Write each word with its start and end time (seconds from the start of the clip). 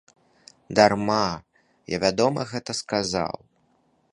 Дарма, 0.77 1.27
я 1.95 1.99
вядома, 2.05 2.41
гэта 2.55 2.71
сказаў. 2.81 3.35